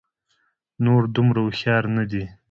[0.85, 2.23] نور دومره هوښيار نه دي